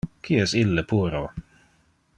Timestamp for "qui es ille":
0.27-0.85